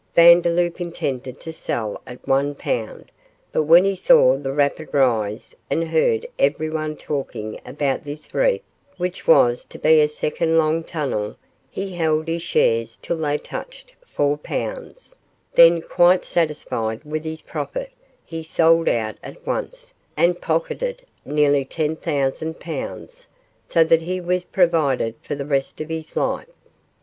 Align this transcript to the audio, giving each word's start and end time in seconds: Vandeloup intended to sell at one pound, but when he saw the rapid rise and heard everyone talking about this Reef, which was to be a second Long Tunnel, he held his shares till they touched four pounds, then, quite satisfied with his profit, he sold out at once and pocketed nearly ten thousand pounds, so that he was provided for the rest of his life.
Vandeloup 0.15 0.81
intended 0.81 1.39
to 1.41 1.53
sell 1.53 2.01
at 2.07 2.27
one 2.27 2.55
pound, 2.55 3.11
but 3.51 3.61
when 3.65 3.83
he 3.83 3.95
saw 3.95 4.35
the 4.35 4.51
rapid 4.51 4.89
rise 4.91 5.55
and 5.69 5.89
heard 5.89 6.25
everyone 6.39 6.95
talking 6.97 7.61
about 7.67 8.03
this 8.03 8.33
Reef, 8.33 8.61
which 8.97 9.27
was 9.27 9.63
to 9.65 9.77
be 9.77 10.01
a 10.01 10.07
second 10.07 10.57
Long 10.57 10.83
Tunnel, 10.83 11.35
he 11.69 11.91
held 11.93 12.27
his 12.27 12.41
shares 12.41 12.97
till 12.99 13.17
they 13.17 13.37
touched 13.37 13.93
four 14.03 14.37
pounds, 14.37 15.15
then, 15.53 15.81
quite 15.81 16.25
satisfied 16.25 17.03
with 17.03 17.23
his 17.23 17.43
profit, 17.43 17.91
he 18.25 18.41
sold 18.41 18.89
out 18.89 19.17
at 19.21 19.45
once 19.45 19.93
and 20.17 20.41
pocketed 20.41 21.05
nearly 21.25 21.63
ten 21.63 21.95
thousand 21.95 22.59
pounds, 22.59 23.27
so 23.67 23.83
that 23.83 24.01
he 24.01 24.19
was 24.19 24.45
provided 24.45 25.13
for 25.21 25.35
the 25.35 25.45
rest 25.45 25.79
of 25.79 25.89
his 25.89 26.15
life. 26.17 26.49